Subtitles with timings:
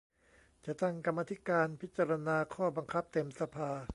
[0.65, 3.71] จะตั้งกรรมาธิการพิจารณาข้อบังคับเต็มสภา